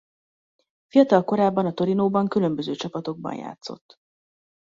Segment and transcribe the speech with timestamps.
[0.87, 3.97] Fiatal korában a Torinóban különböző csapatokban játszott.